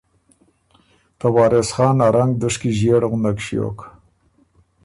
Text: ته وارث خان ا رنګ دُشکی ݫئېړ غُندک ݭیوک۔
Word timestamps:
ته 1.17 1.27
وارث 1.35 1.69
خان 1.75 1.97
ا 2.05 2.07
رنګ 2.15 2.31
دُشکی 2.41 2.71
ݫئېړ 2.77 3.01
غُندک 3.09 3.37
ݭیوک۔ 3.45 3.79